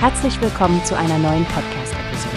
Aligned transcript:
Herzlich 0.00 0.40
willkommen 0.40 0.82
zu 0.84 0.96
einer 0.96 1.18
neuen 1.18 1.44
Podcast-Episode. 1.46 2.36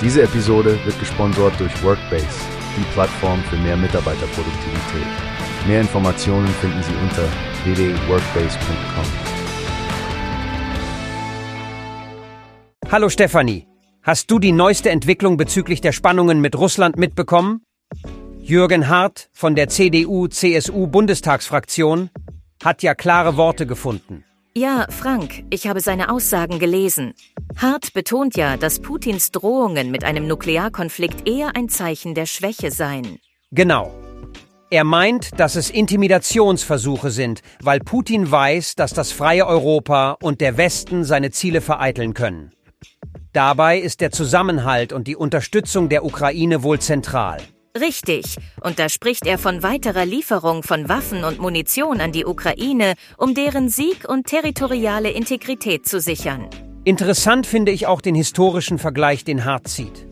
Diese 0.00 0.22
Episode 0.22 0.78
wird 0.84 0.96
gesponsert 1.00 1.58
durch 1.58 1.82
Workbase, 1.82 2.28
die 2.76 2.84
Plattform 2.92 3.42
für 3.42 3.56
mehr 3.56 3.76
Mitarbeiterproduktivität. 3.76 5.08
Mehr 5.66 5.80
Informationen 5.80 6.46
finden 6.46 6.80
Sie 6.84 6.94
unter 7.02 7.24
www.workbase.com. 7.64 9.04
Hallo 12.92 13.08
Stefanie, 13.08 13.66
hast 14.04 14.30
du 14.30 14.38
die 14.38 14.52
neueste 14.52 14.90
Entwicklung 14.90 15.38
bezüglich 15.38 15.80
der 15.80 15.90
Spannungen 15.90 16.40
mit 16.40 16.56
Russland 16.56 16.98
mitbekommen? 16.98 17.64
Jürgen 18.38 18.88
Hart 18.88 19.28
von 19.32 19.56
der 19.56 19.68
CDU-CSU-Bundestagsfraktion 19.68 22.10
hat 22.62 22.84
ja 22.84 22.94
klare 22.94 23.36
Worte 23.36 23.66
gefunden. 23.66 24.22
Ja, 24.58 24.86
Frank, 24.90 25.44
ich 25.50 25.68
habe 25.68 25.80
seine 25.80 26.10
Aussagen 26.10 26.58
gelesen. 26.58 27.14
Hart 27.58 27.92
betont 27.92 28.36
ja, 28.36 28.56
dass 28.56 28.80
Putins 28.80 29.30
Drohungen 29.30 29.92
mit 29.92 30.02
einem 30.02 30.26
Nuklearkonflikt 30.26 31.28
eher 31.28 31.54
ein 31.54 31.68
Zeichen 31.68 32.16
der 32.16 32.26
Schwäche 32.26 32.72
seien. 32.72 33.20
Genau. 33.52 33.94
Er 34.68 34.82
meint, 34.82 35.38
dass 35.38 35.54
es 35.54 35.70
Intimidationsversuche 35.70 37.12
sind, 37.12 37.42
weil 37.62 37.78
Putin 37.78 38.28
weiß, 38.28 38.74
dass 38.74 38.92
das 38.92 39.12
freie 39.12 39.46
Europa 39.46 40.16
und 40.20 40.40
der 40.40 40.56
Westen 40.56 41.04
seine 41.04 41.30
Ziele 41.30 41.60
vereiteln 41.60 42.12
können. 42.12 42.50
Dabei 43.32 43.78
ist 43.78 44.00
der 44.00 44.10
Zusammenhalt 44.10 44.92
und 44.92 45.06
die 45.06 45.14
Unterstützung 45.14 45.88
der 45.88 46.04
Ukraine 46.04 46.64
wohl 46.64 46.80
zentral. 46.80 47.38
Richtig. 47.80 48.36
Und 48.60 48.78
da 48.78 48.88
spricht 48.88 49.26
er 49.26 49.38
von 49.38 49.62
weiterer 49.62 50.04
Lieferung 50.04 50.62
von 50.62 50.88
Waffen 50.88 51.24
und 51.24 51.38
Munition 51.38 52.00
an 52.00 52.12
die 52.12 52.24
Ukraine, 52.24 52.94
um 53.16 53.34
deren 53.34 53.68
Sieg 53.68 54.08
und 54.08 54.26
territoriale 54.26 55.10
Integrität 55.10 55.86
zu 55.86 56.00
sichern. 56.00 56.48
Interessant 56.84 57.46
finde 57.46 57.72
ich 57.72 57.86
auch 57.86 58.00
den 58.00 58.14
historischen 58.14 58.78
Vergleich, 58.78 59.24
den 59.24 59.44
Hart 59.44 59.68
zieht. 59.68 60.06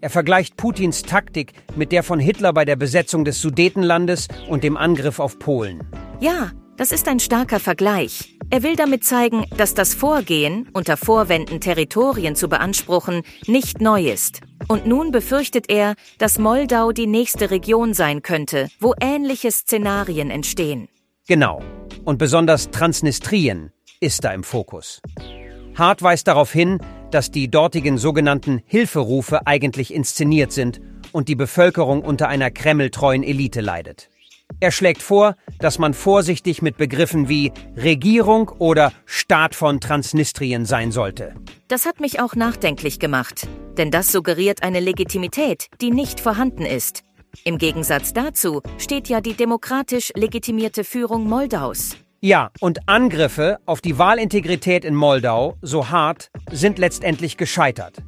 Er 0.00 0.10
vergleicht 0.10 0.56
Putins 0.56 1.02
Taktik 1.02 1.52
mit 1.74 1.90
der 1.90 2.02
von 2.02 2.20
Hitler 2.20 2.52
bei 2.52 2.64
der 2.64 2.76
Besetzung 2.76 3.24
des 3.24 3.40
Sudetenlandes 3.40 4.28
und 4.48 4.62
dem 4.62 4.76
Angriff 4.76 5.18
auf 5.18 5.38
Polen. 5.38 5.88
Ja, 6.20 6.52
das 6.76 6.92
ist 6.92 7.08
ein 7.08 7.18
starker 7.18 7.58
Vergleich. 7.58 8.37
Er 8.50 8.62
will 8.62 8.76
damit 8.76 9.04
zeigen, 9.04 9.44
dass 9.58 9.74
das 9.74 9.92
Vorgehen, 9.92 10.70
unter 10.72 10.96
Vorwänden 10.96 11.60
Territorien 11.60 12.34
zu 12.34 12.48
beanspruchen, 12.48 13.22
nicht 13.46 13.82
neu 13.82 14.08
ist. 14.08 14.40
Und 14.68 14.86
nun 14.86 15.10
befürchtet 15.10 15.66
er, 15.68 15.94
dass 16.16 16.38
Moldau 16.38 16.92
die 16.92 17.06
nächste 17.06 17.50
Region 17.50 17.92
sein 17.92 18.22
könnte, 18.22 18.68
wo 18.80 18.94
ähnliche 19.00 19.50
Szenarien 19.50 20.30
entstehen. 20.30 20.88
Genau. 21.26 21.62
Und 22.06 22.18
besonders 22.18 22.70
Transnistrien 22.70 23.70
ist 24.00 24.24
da 24.24 24.32
im 24.32 24.44
Fokus. 24.44 25.02
Hart 25.74 26.02
weist 26.02 26.26
darauf 26.26 26.50
hin, 26.50 26.80
dass 27.10 27.30
die 27.30 27.50
dortigen 27.50 27.98
sogenannten 27.98 28.62
Hilferufe 28.64 29.46
eigentlich 29.46 29.92
inszeniert 29.92 30.52
sind 30.52 30.80
und 31.12 31.28
die 31.28 31.36
Bevölkerung 31.36 32.02
unter 32.02 32.28
einer 32.28 32.50
kremltreuen 32.50 33.22
Elite 33.22 33.60
leidet. 33.60 34.08
Er 34.60 34.72
schlägt 34.72 35.02
vor, 35.02 35.36
dass 35.60 35.78
man 35.78 35.94
vorsichtig 35.94 36.62
mit 36.62 36.76
Begriffen 36.76 37.28
wie 37.28 37.52
Regierung 37.76 38.48
oder 38.48 38.92
Staat 39.06 39.54
von 39.54 39.80
Transnistrien 39.80 40.64
sein 40.64 40.90
sollte. 40.90 41.34
Das 41.68 41.86
hat 41.86 42.00
mich 42.00 42.20
auch 42.20 42.34
nachdenklich 42.34 42.98
gemacht, 42.98 43.46
denn 43.76 43.90
das 43.90 44.10
suggeriert 44.10 44.62
eine 44.62 44.80
Legitimität, 44.80 45.68
die 45.80 45.90
nicht 45.90 46.20
vorhanden 46.20 46.66
ist. 46.66 47.04
Im 47.44 47.58
Gegensatz 47.58 48.12
dazu 48.12 48.62
steht 48.78 49.08
ja 49.08 49.20
die 49.20 49.34
demokratisch 49.34 50.12
legitimierte 50.16 50.82
Führung 50.82 51.28
Moldaus. 51.28 51.96
Ja, 52.20 52.50
und 52.58 52.88
Angriffe 52.88 53.58
auf 53.64 53.80
die 53.80 53.96
Wahlintegrität 53.96 54.84
in 54.84 54.94
Moldau, 54.94 55.56
so 55.62 55.90
hart, 55.90 56.30
sind 56.50 56.78
letztendlich 56.78 57.36
gescheitert. 57.36 58.02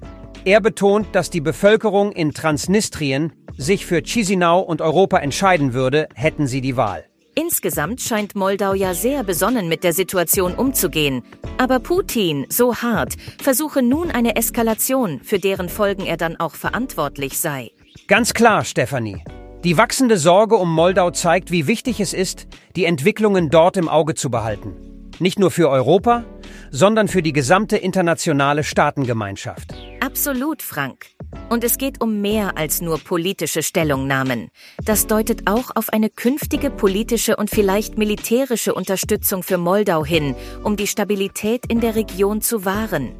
Er 0.44 0.60
betont, 0.60 1.14
dass 1.14 1.28
die 1.31 1.43
Bevölkerung 1.43 2.12
in 2.12 2.32
Transnistrien 2.32 3.32
sich 3.60 3.84
für 3.84 4.03
Chisinau 4.03 4.60
und 4.60 4.81
Europa 4.81 5.19
entscheiden 5.19 5.75
würde, 5.75 6.09
hätten 6.15 6.47
sie 6.47 6.60
die 6.60 6.76
Wahl. 6.76 7.04
Insgesamt 7.34 8.00
scheint 8.00 8.34
Moldau 8.34 8.75
ja 8.75 8.93
sehr 8.94 9.22
besonnen 9.22 9.69
mit 9.69 9.84
der 9.84 9.93
Situation 9.93 10.54
umzugehen. 10.54 11.22
Aber 11.59 11.78
Putin, 11.78 12.47
so 12.49 12.76
hart, 12.76 13.15
versuche 13.41 13.82
nun 13.82 14.10
eine 14.10 14.37
Eskalation, 14.37 15.20
für 15.22 15.38
deren 15.38 15.69
Folgen 15.69 16.06
er 16.06 16.16
dann 16.16 16.37
auch 16.41 16.54
verantwortlich 16.54 17.38
sei. 17.38 17.70
Ganz 18.09 18.34
klar, 18.34 18.65
Stefanie. 18.65 19.22
Die 19.62 19.76
wachsende 19.76 20.16
Sorge 20.16 20.56
um 20.56 20.72
Moldau 20.75 21.10
zeigt, 21.10 21.50
wie 21.50 21.66
wichtig 21.66 22.00
es 22.00 22.15
ist, 22.15 22.47
die 22.76 22.87
Entwicklungen 22.87 23.50
dort 23.50 23.76
im 23.76 23.88
Auge 23.88 24.15
zu 24.15 24.31
behalten. 24.31 24.75
Nicht 25.19 25.38
nur 25.38 25.50
für 25.50 25.69
Europa, 25.69 26.25
sondern 26.70 27.09
für 27.09 27.22
die 27.22 27.34
gesamte 27.34 27.76
internationale 27.76 28.65
Staatengemeinschaft. 28.65 29.75
Absolut, 30.00 30.62
Frank. 30.62 31.06
Und 31.48 31.64
es 31.64 31.78
geht 31.78 32.00
um 32.00 32.20
mehr 32.20 32.56
als 32.56 32.80
nur 32.80 32.98
politische 32.98 33.62
Stellungnahmen. 33.62 34.48
Das 34.84 35.06
deutet 35.06 35.48
auch 35.48 35.70
auf 35.74 35.91
eine 35.91 36.10
künftige 36.10 36.70
politische 36.70 37.36
und 37.36 37.50
vielleicht 37.50 37.98
militärische 37.98 38.74
Unterstützung 38.74 39.42
für 39.42 39.58
Moldau 39.58 40.04
hin, 40.04 40.34
um 40.62 40.76
die 40.76 40.86
Stabilität 40.86 41.66
in 41.66 41.80
der 41.80 41.94
Region 41.94 42.40
zu 42.40 42.64
wahren. 42.64 43.14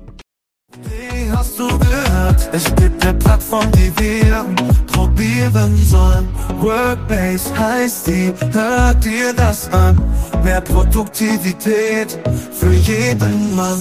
Wie 0.85 1.31
hast 1.33 1.59
du 1.59 1.67
gehört? 1.67 2.49
Es 2.53 2.65
gibt 2.77 3.05
eine 3.05 3.19
Plattform, 3.19 3.71
die 3.73 3.93
wir 3.99 4.47
probieren 4.87 5.77
sollen. 5.77 6.29
Workbase 6.61 7.59
heißt 7.59 8.07
die, 8.07 8.33
hört 8.53 9.05
dir 9.05 9.33
das 9.33 9.69
an. 9.73 10.01
Mehr 10.45 10.61
Produktivität 10.61 12.19
für 12.53 12.73
jeden 12.73 13.57
Mann. 13.57 13.81